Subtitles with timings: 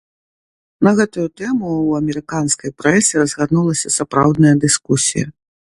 [0.87, 5.27] На гэтую тэму ў амерыканскай прэсе разгарнулася сапраўдная дыскусія.